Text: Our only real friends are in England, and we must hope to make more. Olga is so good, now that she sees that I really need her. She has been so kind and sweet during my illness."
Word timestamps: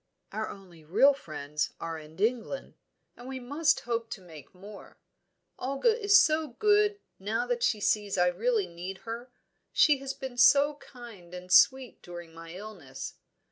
Our 0.31 0.49
only 0.49 0.83
real 0.83 1.13
friends 1.13 1.73
are 1.79 1.99
in 1.99 2.17
England, 2.17 2.73
and 3.15 3.27
we 3.27 3.39
must 3.39 3.81
hope 3.81 4.09
to 4.09 4.21
make 4.21 4.51
more. 4.55 4.97
Olga 5.59 5.95
is 6.01 6.17
so 6.19 6.47
good, 6.57 6.97
now 7.19 7.45
that 7.45 7.61
she 7.61 7.79
sees 7.79 8.15
that 8.15 8.23
I 8.23 8.27
really 8.29 8.65
need 8.65 9.01
her. 9.05 9.29
She 9.71 9.99
has 9.99 10.15
been 10.15 10.37
so 10.37 10.73
kind 10.77 11.35
and 11.35 11.51
sweet 11.51 12.01
during 12.01 12.33
my 12.33 12.53
illness." 12.55 13.13